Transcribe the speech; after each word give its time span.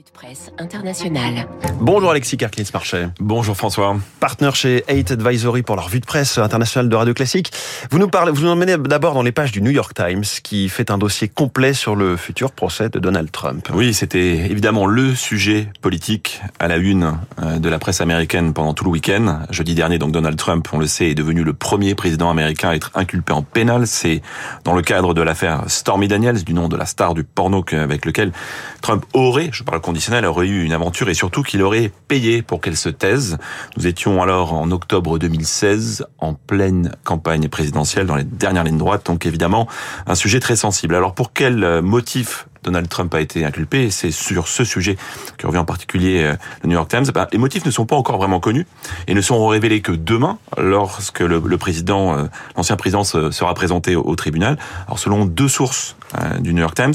Revue 0.00 0.04
de 0.06 0.10
presse 0.12 0.52
internationale. 0.58 1.46
Bonjour 1.80 2.10
Alexis 2.10 2.36
Kerklitz-Marchais. 2.36 3.08
Bonjour 3.18 3.56
François. 3.56 3.96
Partenaire 4.20 4.54
chez 4.54 4.84
8 4.88 5.12
Advisory 5.12 5.62
pour 5.62 5.76
la 5.76 5.82
revue 5.82 6.00
de 6.00 6.06
presse 6.06 6.38
internationale 6.38 6.88
de 6.88 6.96
Radio 6.96 7.12
Classique. 7.12 7.50
Vous 7.90 7.98
nous 7.98 8.08
parlez, 8.08 8.30
vous 8.32 8.42
nous 8.42 8.50
emmenez 8.50 8.76
d'abord 8.78 9.14
dans 9.14 9.22
les 9.22 9.32
pages 9.32 9.52
du 9.52 9.60
New 9.60 9.70
York 9.70 9.92
Times 9.94 10.24
qui 10.42 10.68
fait 10.68 10.90
un 10.90 10.98
dossier 10.98 11.28
complet 11.28 11.74
sur 11.74 11.96
le 11.96 12.16
futur 12.16 12.52
procès 12.52 12.88
de 12.88 12.98
Donald 12.98 13.30
Trump. 13.30 13.68
Oui, 13.74 13.92
c'était 13.92 14.36
évidemment 14.36 14.86
le 14.86 15.14
sujet 15.14 15.68
politique 15.80 16.40
à 16.58 16.68
la 16.68 16.76
une 16.76 17.18
euh, 17.42 17.58
de 17.58 17.68
la 17.68 17.78
presse 17.78 18.00
américaine 18.00 18.54
pendant 18.54 18.74
tout 18.74 18.84
le 18.84 18.90
week-end. 18.90 19.40
Jeudi 19.50 19.74
dernier, 19.74 19.98
donc 19.98 20.12
Donald 20.12 20.36
Trump, 20.36 20.66
on 20.72 20.78
le 20.78 20.86
sait, 20.86 21.10
est 21.10 21.14
devenu 21.14 21.42
le 21.42 21.52
premier 21.52 21.94
président 21.94 22.30
américain 22.30 22.70
à 22.70 22.74
être 22.74 22.90
inculpé 22.94 23.32
en 23.32 23.42
pénal. 23.42 23.86
C'est 23.86 24.22
dans 24.64 24.74
le 24.74 24.82
cadre 24.82 25.14
de 25.14 25.22
l'affaire 25.22 25.64
Stormy 25.66 26.08
Daniels, 26.08 26.44
du 26.44 26.54
nom 26.54 26.68
de 26.68 26.76
la 26.76 26.86
star 26.86 27.14
du 27.14 27.24
porno 27.24 27.64
avec 27.72 28.06
lequel 28.06 28.32
Trump 28.80 29.04
aurait, 29.12 29.50
je 29.52 29.62
parle 29.62 29.80
conditionnel, 29.90 30.24
aurait 30.24 30.46
eu 30.46 30.62
une 30.62 30.72
aventure 30.72 31.08
et 31.08 31.14
surtout 31.14 31.42
qu'il 31.42 31.62
aurait 31.62 31.90
payé 32.06 32.42
pour 32.42 32.60
qu'elle 32.60 32.76
se 32.76 32.88
taise. 32.88 33.38
Nous 33.76 33.88
étions 33.88 34.22
alors 34.22 34.54
en 34.54 34.70
octobre 34.70 35.18
2016, 35.18 36.06
en 36.18 36.34
pleine 36.34 36.94
campagne 37.02 37.48
présidentielle, 37.48 38.06
dans 38.06 38.14
les 38.14 38.22
dernières 38.22 38.62
lignes 38.62 38.78
droites, 38.78 39.04
donc 39.06 39.26
évidemment 39.26 39.66
un 40.06 40.14
sujet 40.14 40.38
très 40.38 40.54
sensible. 40.54 40.94
Alors 40.94 41.14
pour 41.14 41.32
quel 41.32 41.82
motif 41.82 42.46
Donald 42.62 42.88
Trump 42.88 43.12
a 43.14 43.20
été 43.20 43.44
inculpé, 43.44 43.90
c'est 43.90 44.12
sur 44.12 44.46
ce 44.46 44.64
sujet 44.64 44.96
que 45.38 45.46
revient 45.46 45.58
en 45.58 45.64
particulier 45.64 46.22
euh, 46.22 46.36
le 46.62 46.68
New 46.68 46.74
York 46.74 46.88
Times. 46.88 47.06
Ben, 47.12 47.26
les 47.32 47.38
motifs 47.38 47.64
ne 47.64 47.70
sont 47.70 47.86
pas 47.86 47.96
encore 47.96 48.18
vraiment 48.18 48.40
connus 48.40 48.66
et 49.08 49.14
ne 49.14 49.20
seront 49.20 49.48
révélés 49.48 49.80
que 49.80 49.92
demain, 49.92 50.38
lorsque 50.56 51.20
le, 51.20 51.40
président, 51.58 52.16
euh, 52.16 52.24
l'ancien 52.56 52.76
président, 52.76 53.02
sera 53.02 53.54
présenté 53.54 53.96
au, 53.96 54.14
tribunal. 54.14 54.58
Alors 54.86 54.98
selon 54.98 55.24
deux 55.24 55.48
sources 55.48 55.96
euh, 56.20 56.38
du 56.38 56.52
New 56.52 56.60
York 56.60 56.74
Times, 56.74 56.94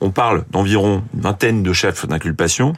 on 0.00 0.10
parle 0.10 0.44
d'environ 0.50 1.02
une 1.14 1.20
vingtaine 1.20 1.62
de 1.62 1.72
chefs 1.72 2.06
d'inculpation, 2.06 2.74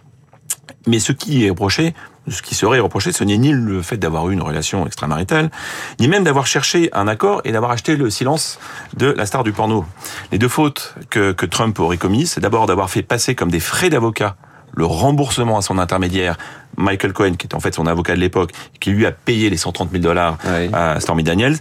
mais 0.87 0.99
ce 0.99 1.13
qui 1.13 1.45
est 1.45 1.51
reproché, 1.51 1.95
ce 2.29 2.43
qui 2.43 2.55
serait 2.55 2.79
reproché, 2.79 3.13
ce 3.13 3.25
n'est 3.25 3.39
ni 3.39 3.53
le 3.53 3.83
fait 3.83 3.97
d'avoir 3.97 4.29
eu 4.29 4.33
une 4.33 4.43
relation 4.43 4.87
extramaritale, 4.87 5.51
ni 5.99 6.09
même 6.09 6.25
d'avoir 6.25 6.47
cherché 6.47 6.91
un 6.93 7.09
accord 7.09 7.41
et 7.45 7.53
d'avoir 7.53 7.73
acheté 7.73 7.97
le 7.97 8.11
silence 8.11 8.59
de 8.97 9.07
la 9.07 9.27
star 9.27 9.45
du 9.45 9.53
porno. 9.53 9.85
Les 10.33 10.39
deux 10.39 10.49
fautes 10.49 10.95
que, 11.11 11.33
que 11.33 11.47
Trump 11.47 11.79
aurait 11.81 11.97
commises, 11.97 12.33
c'est 12.33 12.41
d'abord 12.41 12.67
d'avoir 12.67 12.91
fait 12.91 13.03
passer 13.03 13.35
comme 13.35 13.51
des 13.51 13.61
frais 13.61 13.91
d'avocat 13.91 14.37
le 14.73 14.85
remboursement 14.85 15.59
à 15.59 15.63
son 15.63 15.79
intermédiaire, 15.79 16.37
Michael 16.77 17.13
Cohen, 17.13 17.35
qui 17.35 17.47
était 17.47 17.55
en 17.55 17.61
fait 17.61 17.75
son 17.75 17.87
avocat 17.87 18.15
de 18.15 18.21
l'époque, 18.21 18.53
qui 18.79 18.91
lui 18.91 19.05
a 19.05 19.11
payé 19.11 19.51
les 19.51 19.57
130 19.57 19.91
000 19.91 20.03
dollars 20.03 20.39
à 20.73 21.01
Stormy 21.01 21.25
Daniels. 21.25 21.57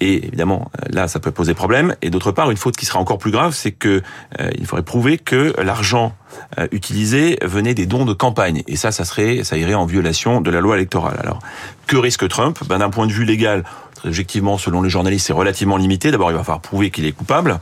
Et 0.00 0.26
évidemment, 0.26 0.70
euh, 0.80 0.86
là, 0.90 1.08
ça 1.08 1.20
peut 1.20 1.30
poser 1.30 1.54
problème. 1.54 1.94
Et 2.02 2.10
d'autre 2.10 2.32
part, 2.32 2.50
une 2.50 2.56
faute 2.56 2.76
qui 2.76 2.86
serait 2.86 2.98
encore 2.98 3.18
plus 3.18 3.30
grave, 3.30 3.54
c'est 3.54 3.72
que 3.72 4.02
euh, 4.40 4.50
il 4.58 4.66
faudrait 4.66 4.84
prouver 4.84 5.18
que 5.18 5.54
l'argent 5.60 6.14
euh, 6.58 6.66
utilisé 6.72 7.38
venait 7.42 7.74
des 7.74 7.86
dons 7.86 8.04
de 8.04 8.12
campagne. 8.12 8.62
Et 8.66 8.76
ça, 8.76 8.92
ça 8.92 9.04
serait, 9.04 9.44
ça 9.44 9.56
irait 9.56 9.74
en 9.74 9.86
violation 9.86 10.40
de 10.40 10.50
la 10.50 10.60
loi 10.60 10.76
électorale. 10.76 11.18
Alors, 11.20 11.40
que 11.86 11.96
risque 11.96 12.26
Trump? 12.28 12.58
Ben, 12.66 12.78
d'un 12.78 12.90
point 12.90 13.06
de 13.06 13.12
vue 13.12 13.24
légal, 13.24 13.64
objectivement, 14.04 14.58
selon 14.58 14.82
les 14.82 14.90
journalistes, 14.90 15.26
c'est 15.26 15.32
relativement 15.32 15.76
limité. 15.76 16.10
D'abord, 16.10 16.30
il 16.30 16.36
va 16.36 16.44
falloir 16.44 16.60
prouver 16.60 16.90
qu'il 16.90 17.04
est 17.04 17.12
coupable. 17.12 17.58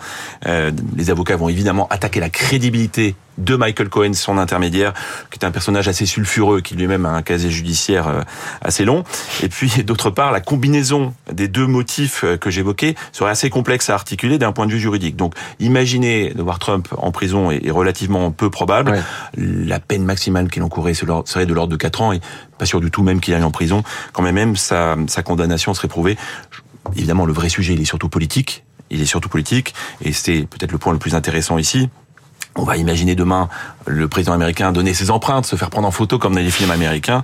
Euh, 0.47 0.71
les 0.97 1.11
avocats 1.11 1.37
vont 1.37 1.49
évidemment 1.49 1.89
attaquer 1.91 2.21
la 2.21 2.31
crédibilité 2.31 3.15
de 3.39 3.57
Michael 3.57 3.89
Cohen, 3.89 4.13
son 4.13 4.37
intermédiaire, 4.37 4.93
qui 5.31 5.39
est 5.39 5.45
un 5.45 5.51
personnage 5.51 5.89
assez 5.89 6.07
sulfureux, 6.07 6.61
qui 6.61 6.75
lui-même 6.75 7.07
a 7.07 7.11
un 7.11 7.23
casier 7.23 7.51
judiciaire 7.51 8.09
euh, 8.09 8.21
assez 8.61 8.85
long. 8.85 9.05
Et 9.43 9.49
puis, 9.49 9.71
d'autre 9.85 10.11
part, 10.11 10.33
la 10.33 10.41
combinaison 10.41 11.15
des 11.33 11.49
deux 11.49 11.67
motifs 11.67 12.25
euh, 12.25 12.37
que 12.37 12.51
j'évoquais 12.51 12.95
serait 13.13 13.31
assez 13.31 13.49
complexe 13.49 13.89
à 13.91 13.95
articuler 13.95 14.39
d'un 14.39 14.53
point 14.53 14.67
de 14.67 14.73
vue 14.73 14.81
juridique. 14.81 15.17
Donc, 15.17 15.35
imaginez 15.61 16.35
de 16.35 16.43
voir 16.43 16.59
Trump 16.59 16.89
en 16.97 17.13
prison 17.13 17.51
est 17.51 17.71
relativement 17.71 18.31
peu 18.31 18.51
probable. 18.51 19.03
La 19.37 19.79
peine 19.81 20.05
maximale 20.05 20.51
qu'il 20.51 20.63
encourait 20.63 20.95
serait 20.95 21.47
de 21.47 21.55
l'ordre 21.55 21.73
de 21.73 21.77
4 21.77 22.03
ans 22.03 22.13
et 22.13 22.21
pas 22.59 22.67
sûr 22.67 22.81
du 22.81 22.91
tout 22.91 23.03
même 23.03 23.21
qu'il 23.21 23.35
aille 23.35 23.43
en 23.43 23.51
prison. 23.51 23.83
Quand 24.13 24.23
même, 24.23 24.35
même 24.35 24.57
sa, 24.57 24.97
sa 25.07 25.23
condamnation 25.23 25.75
serait 25.75 25.89
prouvée. 25.89 26.17
Évidemment, 26.97 27.27
le 27.27 27.33
vrai 27.33 27.49
sujet, 27.49 27.75
il 27.75 27.81
est 27.81 27.87
surtout 27.87 28.09
politique. 28.09 28.65
Il 28.91 29.03
est 29.03 29.07
surtout 29.07 29.29
politique, 29.29 29.75
et 30.03 30.13
c'est 30.13 30.47
peut-être 30.49 30.73
le 30.73 30.79
point 30.79 30.95
le 30.95 30.99
plus 30.99 31.15
intéressant 31.15 31.59
ici. 31.59 31.91
On 32.59 32.65
va 32.65 32.77
imaginer 32.77 33.15
demain 33.15 33.49
le 33.87 34.09
président 34.09 34.33
américain 34.33 34.73
donner 34.73 34.93
ses 34.93 35.11
empreintes, 35.11 35.47
se 35.47 35.57
faire 35.57 35.71
prendre 35.71 35.87
en 35.87 35.93
photo 35.93 36.19
comme 36.19 36.35
dans 36.35 36.41
les 36.41 36.51
films 36.51 36.73
américains. 36.73 37.23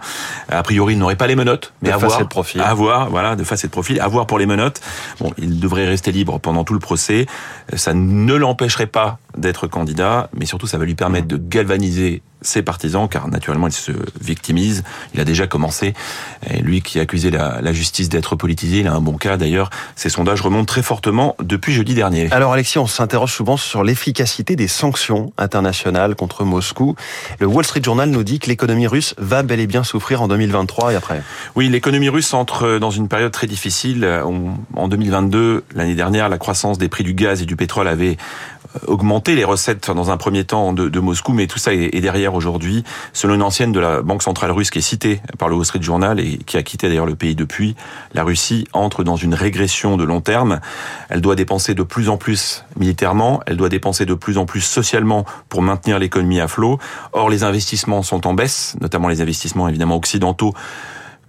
A 0.49 0.63
priori, 0.63 0.95
il 0.95 0.99
n'aurait 0.99 1.17
pas 1.17 1.27
les 1.27 1.35
menottes, 1.35 1.73
mais 1.83 1.91
de 1.91 1.95
avoir, 1.95 2.19
de 2.19 2.25
profil. 2.25 2.61
avoir, 2.61 3.11
voilà, 3.11 3.35
de 3.37 3.43
face 3.45 3.65
et 3.65 3.67
de 3.67 3.73
profil, 3.73 4.01
avoir 4.01 4.27
pour 4.27 4.39
les 4.39 4.47
menottes. 4.47 4.81
Bon, 5.21 5.33
il 5.37 5.59
devrait 5.59 5.87
rester 5.87 6.13
libre 6.13 6.39
pendant 6.39 6.65
tout 6.65 6.73
le 6.73 6.79
procès. 6.79 7.27
Ça 7.75 7.95
ne 7.95 8.35
l'empêcherait 8.35 8.87
pas 8.87 9.19
d'être 9.37 9.67
candidat, 9.67 10.31
mais 10.35 10.47
surtout 10.47 10.67
ça 10.67 10.79
va 10.79 10.85
lui 10.85 10.95
permettre 10.95 11.27
de 11.27 11.37
galvaniser 11.37 12.23
ses 12.45 12.63
partisans, 12.63 13.09
car 13.09 13.29
naturellement 13.29 13.69
il 13.69 13.73
se 13.73 13.93
victimise. 14.21 14.85
Il 15.15 15.21
a 15.21 15.25
déjà 15.25 15.47
commencé. 15.47 15.95
Et 16.51 16.61
lui 16.61 16.83
qui 16.83 17.01
accusait 17.01 17.31
la, 17.31 17.61
la 17.61 17.73
justice 17.73 18.09
d'être 18.09 18.37
politisée, 18.37 18.81
il 18.81 18.89
a 18.89 18.93
un 18.93 19.01
bon 19.01 19.17
cas 19.17 19.37
d'ailleurs. 19.37 19.71
Ses 19.97 20.09
sondages 20.09 20.41
remontent 20.41 20.67
très 20.67 20.83
fortement 20.83 21.37
depuis 21.43 21.73
jeudi 21.73 21.95
dernier. 21.95 22.31
Alors 22.33 22.53
Alexis, 22.53 22.79
on 22.79 22.87
s'interroge 22.87 23.33
souvent 23.33 23.57
sur 23.57 23.85
l'efficacité 23.85 24.57
des 24.57 24.69
sanctions 24.69 25.33
internationales 25.39 26.15
contre 26.15 26.45
Moscou. 26.45 26.97
Le 27.39 27.47
Wall 27.47 27.65
Street 27.65 27.83
Journal 27.83 28.11
nous 28.11 28.23
dit 28.23 28.39
que 28.39 28.49
l'économie 28.49 28.87
russe 28.87 29.15
va 29.19 29.43
bel 29.43 29.61
et 29.61 29.67
bien 29.67 29.85
souffrir 29.85 30.23
en 30.23 30.29
2023 30.29 30.93
et 30.93 30.97
après. 30.97 31.23
Oui, 31.55 31.69
l'économie 31.69 32.09
russe 32.09 32.35
entre 32.35 32.79
dans 32.79 32.91
une 32.91 33.09
période 33.09 33.33
très 33.33 33.47
difficile. 33.47 34.09
En 34.75 34.89
2022, 34.89 35.65
l'année 35.75 35.95
dernière, 35.95 36.29
la 36.29 36.39
croissance 36.39 36.79
des 36.79 36.89
prix 36.89 37.05
du 37.05 37.15
gaz 37.15 37.43
et 37.43 37.47
du 37.47 37.57
pétrole 37.57 37.89
avait 37.89 38.17
augmenté 38.87 39.35
les 39.35 39.45
recettes 39.45 39.91
dans 39.91 40.11
un 40.11 40.17
premier 40.17 40.45
temps 40.45 40.73
de, 40.73 40.89
de 40.89 41.01
Moscou, 41.01 41.33
mais 41.33 41.47
tout 41.47 41.59
ça 41.59 41.73
est, 41.73 42.01
derrière 42.01 42.35
aujourd'hui. 42.35 42.85
Selon 43.13 43.35
une 43.35 43.43
ancienne 43.43 43.73
de 43.73 43.81
la 43.81 44.03
Banque 44.03 44.23
centrale 44.23 44.51
russe 44.51 44.71
qui 44.71 44.79
est 44.79 44.83
citée 44.83 45.21
par 45.39 45.49
le 45.49 45.57
Wall 45.57 45.65
Street 45.65 45.83
Journal 45.83 46.21
et 46.21 46.39
qui 46.39 46.57
a 46.57 46.63
quitté 46.63 46.89
d'ailleurs 46.89 47.07
le 47.07 47.15
pays 47.15 47.35
depuis, 47.35 47.77
la 48.13 48.25
Russie 48.25 48.67
entre 48.73 49.05
dans 49.05 49.17
une 49.17 49.35
régression 49.35 49.97
de 49.97 50.05
long 50.05 50.21
terme. 50.21 50.61
Elle 51.09 51.21
doit 51.21 51.37
dépenser 51.37 51.75
de 51.75 51.83
plus 51.83 52.09
en 52.09 52.17
plus 52.17 52.65
militairement, 52.79 53.41
elle 53.47 53.57
doit 53.57 53.69
dépenser 53.69 54.07
de 54.07 54.15
plus 54.15 54.39
en 54.39 54.47
plus 54.47 54.61
socialement 54.61 55.25
pour 55.49 55.63
maintenir 55.63 55.99
l'économie 55.99 56.41
à 56.41 56.49
flot. 56.49 56.79
Or, 57.13 57.31
les 57.31 57.45
investissements 57.45 58.03
sont 58.03 58.27
en 58.27 58.35
baisse, 58.35 58.77
notamment 58.81 59.09
les 59.09 59.21
investissements 59.21 59.69
évidemment 59.69 59.97
occidentaux 59.97 60.55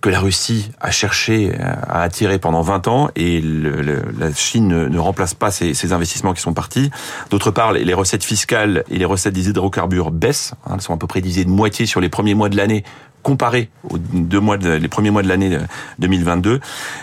que 0.02 0.10
la 0.10 0.20
Russie 0.20 0.72
a 0.80 0.92
cherché 0.92 1.52
euh, 1.54 1.74
à 1.88 2.02
attirer 2.02 2.40
pendant 2.40 2.62
20 2.62 2.88
ans 2.88 3.10
et 3.16 3.42
la 3.42 4.34
Chine 4.34 4.88
ne, 4.88 5.00
remplace 5.00 5.34
pas 5.34 5.52
ces, 5.52 5.94
investissements 5.94 6.34
qui 6.34 6.42
sont 6.42 6.54
partis. 6.54 6.92
D'autre 7.30 7.52
part, 7.52 7.74
les 7.74 7.94
recettes 7.94 8.24
fiscales 8.24 8.84
et 8.90 8.98
les 8.98 9.06
recettes 9.06 9.34
des 9.34 9.50
hydrocarbures 9.50 10.12
baissent. 10.12 10.54
Hein, 10.66 10.74
elles 10.76 10.82
sont 10.82 10.94
à 10.94 10.98
peu 10.98 11.08
près 11.08 11.22
divisées 11.22 11.46
de 11.46 11.50
moitié 11.50 11.86
sur 11.86 12.02
les 12.02 12.10
premiers 12.10 12.34
mois 12.34 12.50
de 12.50 12.58
l'année 12.58 12.84
comparé 13.24 13.70
aux 13.90 13.98
deux 13.98 14.40
mois 14.40 14.58
de, 14.58 14.86
premiers 14.88 15.10
mois 15.10 15.24
de 15.24 15.28
l'année 15.28 15.58
2022. 15.98 16.60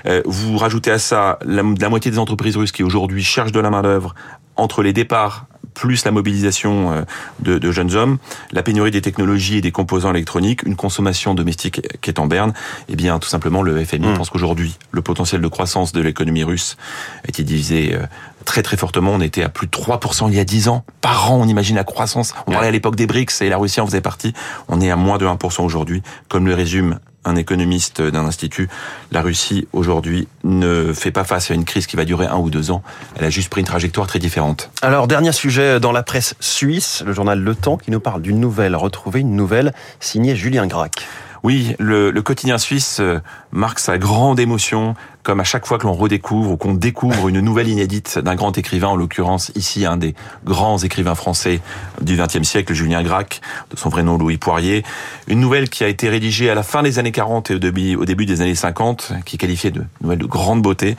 Euh, 0.06 0.22
vous 0.24 0.56
rajoutez 0.56 0.92
à 0.92 1.00
ça 1.00 1.38
la, 1.44 1.62
la 1.80 1.88
moitié 1.88 2.12
des 2.12 2.18
entreprises 2.18 2.56
russes 2.56 2.70
qui 2.70 2.84
aujourd'hui 2.84 3.24
cherchent 3.24 3.50
de 3.50 3.58
la 3.58 3.70
main 3.70 3.82
d'œuvre 3.82 4.14
entre 4.54 4.82
les 4.82 4.92
départs 4.92 5.46
plus 5.74 6.04
la 6.04 6.10
mobilisation 6.10 6.92
euh, 6.92 7.02
de, 7.40 7.58
de, 7.58 7.70
jeunes 7.70 7.94
hommes, 7.94 8.18
la 8.52 8.62
pénurie 8.62 8.90
des 8.90 9.02
technologies 9.02 9.58
et 9.58 9.60
des 9.60 9.72
composants 9.72 10.10
électroniques, 10.10 10.62
une 10.64 10.76
consommation 10.76 11.34
domestique 11.34 11.80
qui 12.00 12.10
est 12.10 12.18
en 12.18 12.26
berne, 12.26 12.52
eh 12.88 12.96
bien 12.96 13.18
tout 13.18 13.28
simplement 13.28 13.62
le 13.62 13.84
FMI 13.84 14.08
mmh. 14.08 14.14
pense 14.14 14.30
qu'aujourd'hui 14.30 14.76
le 14.90 15.02
potentiel 15.02 15.40
de 15.40 15.48
croissance 15.48 15.92
de 15.92 16.00
l'économie 16.00 16.44
russe 16.44 16.76
a 17.24 17.28
été 17.28 17.42
divisé 17.42 17.94
euh, 17.94 18.02
très 18.44 18.62
très 18.62 18.76
fortement. 18.76 19.12
On 19.12 19.20
était 19.20 19.42
à 19.42 19.48
plus 19.48 19.66
de 19.66 19.72
3% 19.72 20.28
il 20.28 20.34
y 20.34 20.40
a 20.40 20.44
10 20.44 20.68
ans. 20.68 20.84
Par 21.00 21.32
an, 21.32 21.40
on 21.40 21.48
imagine 21.48 21.76
la 21.76 21.84
croissance. 21.84 22.34
On 22.46 22.52
parlait 22.52 22.68
à 22.68 22.70
l'époque 22.72 22.96
des 22.96 23.06
BRICS 23.06 23.42
et 23.42 23.48
la 23.48 23.56
Russie 23.56 23.80
en 23.80 23.86
faisait 23.86 24.00
partie. 24.00 24.32
On 24.68 24.80
est 24.80 24.90
à 24.90 24.96
moins 24.96 25.18
de 25.18 25.26
1% 25.26 25.62
aujourd'hui, 25.62 26.02
comme 26.28 26.46
le 26.46 26.54
résume 26.54 26.98
un 27.24 27.36
économiste 27.36 28.02
d'un 28.02 28.24
institut, 28.24 28.68
la 29.10 29.22
Russie 29.22 29.68
aujourd'hui 29.72 30.28
ne 30.44 30.92
fait 30.92 31.10
pas 31.10 31.24
face 31.24 31.50
à 31.50 31.54
une 31.54 31.64
crise 31.64 31.86
qui 31.86 31.96
va 31.96 32.04
durer 32.04 32.26
un 32.26 32.38
ou 32.38 32.50
deux 32.50 32.70
ans. 32.70 32.82
Elle 33.16 33.24
a 33.24 33.30
juste 33.30 33.48
pris 33.48 33.60
une 33.60 33.66
trajectoire 33.66 34.06
très 34.06 34.18
différente. 34.18 34.70
Alors, 34.82 35.06
dernier 35.06 35.32
sujet 35.32 35.80
dans 35.80 35.92
la 35.92 36.02
presse 36.02 36.34
suisse, 36.40 37.02
le 37.06 37.12
journal 37.12 37.40
Le 37.40 37.54
Temps 37.54 37.76
qui 37.76 37.90
nous 37.90 38.00
parle 38.00 38.22
d'une 38.22 38.40
nouvelle, 38.40 38.74
retrouver 38.76 39.20
une 39.20 39.36
nouvelle 39.36 39.72
signée 40.00 40.36
Julien 40.36 40.66
Gracq. 40.66 41.06
Oui, 41.42 41.74
le, 41.80 42.12
le, 42.12 42.22
quotidien 42.22 42.56
suisse 42.56 42.98
euh, 43.00 43.18
marque 43.50 43.80
sa 43.80 43.98
grande 43.98 44.38
émotion, 44.38 44.94
comme 45.24 45.40
à 45.40 45.44
chaque 45.44 45.66
fois 45.66 45.76
que 45.78 45.88
l'on 45.88 45.92
redécouvre 45.92 46.52
ou 46.52 46.56
qu'on 46.56 46.72
découvre 46.74 47.28
une 47.28 47.40
nouvelle 47.40 47.66
inédite 47.66 48.20
d'un 48.20 48.36
grand 48.36 48.56
écrivain, 48.56 48.88
en 48.88 48.96
l'occurrence 48.96 49.50
ici 49.56 49.84
un 49.84 49.96
des 49.96 50.14
grands 50.44 50.78
écrivains 50.78 51.16
français 51.16 51.60
du 52.00 52.16
XXe 52.16 52.44
siècle, 52.44 52.72
Julien 52.74 53.02
Gracq, 53.02 53.40
de 53.72 53.76
son 53.76 53.88
vrai 53.88 54.04
nom 54.04 54.18
Louis 54.18 54.38
Poirier. 54.38 54.84
Une 55.26 55.40
nouvelle 55.40 55.68
qui 55.68 55.82
a 55.82 55.88
été 55.88 56.08
rédigée 56.08 56.48
à 56.48 56.54
la 56.54 56.62
fin 56.62 56.84
des 56.84 57.00
années 57.00 57.12
40 57.12 57.50
et 57.50 57.54
au 57.56 57.58
début, 57.58 57.96
au 57.96 58.04
début 58.04 58.24
des 58.24 58.40
années 58.40 58.54
50, 58.54 59.12
qui 59.24 59.34
est 59.34 59.38
qualifiée 59.38 59.72
de 59.72 59.82
nouvelle 60.00 60.18
de 60.18 60.26
grande 60.26 60.62
beauté 60.62 60.96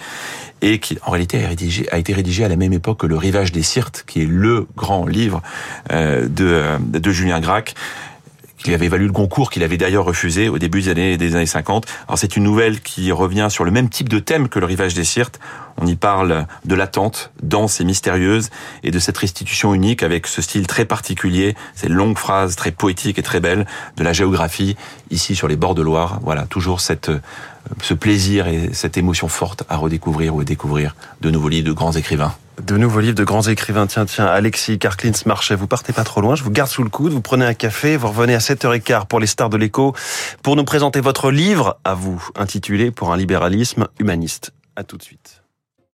et 0.62 0.80
qui 0.80 0.98
en 1.06 1.12
réalité 1.12 1.44
a, 1.44 1.48
rédigé, 1.48 1.88
a 1.92 1.98
été 1.98 2.14
rédigée 2.14 2.44
à 2.44 2.50
la 2.50 2.56
même 2.58 2.74
époque 2.74 3.00
que 3.00 3.08
Le 3.08 3.18
Rivage 3.18 3.54
des 3.54 3.64
Sirtes, 3.64 4.04
qui 4.08 4.24
est 4.24 4.28
le 4.30 4.68
grand 4.76 5.06
livre 5.06 5.42
euh, 5.92 6.28
de, 6.28 6.64
de 6.80 7.12
Julien 7.12 7.40
Gracq 7.40 7.76
qui 8.64 8.74
avait 8.74 8.88
valu 8.88 9.08
le 9.08 9.12
concours, 9.12 9.52
qu'il 9.52 9.64
avait 9.64 9.78
d'ailleurs 9.78 10.06
refusé 10.06 10.50
au 10.50 10.58
début 10.58 10.82
des 10.82 10.90
années, 10.90 11.18
des 11.18 11.36
années 11.36 11.46
50. 11.46 11.86
Alors 12.08 12.18
c'est 12.18 12.36
une 12.36 12.44
nouvelle 12.44 12.82
qui 12.82 13.12
revient 13.12 13.48
sur 13.50 13.64
le 13.66 13.72
même 13.72 13.90
type 13.90 14.10
de 14.10 14.20
thème 14.20 14.48
que 14.48 14.60
le 14.60 14.66
rivage 14.66 14.94
des 14.94 15.04
Sirtes. 15.04 15.40
On 15.82 15.88
y 15.88 15.96
parle 15.96 16.46
de 16.66 16.76
l'attente, 16.76 17.32
dense 17.42 17.82
et 17.82 17.84
mystérieuse, 17.84 18.50
et 18.84 18.92
de 18.92 19.00
cette 19.00 19.18
restitution 19.18 19.74
unique 19.74 20.04
avec 20.04 20.28
ce 20.28 20.42
style 20.42 20.68
très 20.68 20.86
particulier, 20.86 21.56
ces 21.76 21.90
longues 21.90 22.18
phrases 22.18 22.56
très 22.56 22.72
poétiques 22.72 23.20
et 23.20 23.24
très 23.24 23.40
belles, 23.40 23.66
de 23.98 24.04
la 24.04 24.14
géographie, 24.14 24.76
ici 25.10 25.36
sur 25.36 25.48
les 25.48 25.56
bords 25.56 25.76
de 25.76 25.82
Loire. 25.82 26.20
Voilà, 26.22 26.44
toujours 26.44 26.80
cette, 26.80 27.10
euh, 27.10 27.20
ce 27.82 27.94
plaisir 27.94 28.48
et 28.48 28.70
cette 28.72 28.98
émotion 28.98 29.28
forte 29.28 29.64
à 29.68 29.78
redécouvrir 29.78 30.36
ou 30.36 30.42
à 30.42 30.44
découvrir 30.44 30.96
de 31.22 31.32
nouveaux 31.32 31.50
livres 31.50 31.68
de 31.68 31.74
grands 31.74 31.94
écrivains. 31.94 32.34
De 32.62 32.78
nouveaux 32.78 33.00
livres 33.00 33.16
de 33.16 33.24
grands 33.24 33.42
écrivains. 33.42 33.88
Tiens, 33.88 34.06
tiens, 34.06 34.26
Alexis 34.26 34.78
Karklins 34.78 35.12
Marchais, 35.26 35.56
vous 35.56 35.68
partez 35.68 35.92
pas 35.92 36.04
trop 36.04 36.22
loin, 36.22 36.36
je 36.36 36.44
vous 36.44 36.52
garde 36.52 36.70
sous 36.70 36.84
le 36.84 36.90
coude, 36.90 37.12
vous 37.12 37.22
prenez 37.22 37.46
un 37.46 37.54
café, 37.54 37.98
vous 37.98 38.08
revenez 38.08 38.36
à 38.36 38.40
7h15 38.40 39.08
pour 39.08 39.20
les 39.20 39.28
stars 39.28 39.50
de 39.50 39.58
l'écho 39.58 39.96
pour 40.44 40.56
nous 40.56 40.64
présenter 40.64 41.02
votre 41.02 41.32
livre 41.32 41.80
à 41.84 41.94
vous, 41.94 42.30
intitulé 42.36 42.92
Pour 42.92 43.12
un 43.12 43.18
libéralisme 43.18 43.88
humaniste. 44.00 44.52
À 44.76 44.84
tout 44.84 44.98
de 44.98 45.04
suite. 45.04 45.43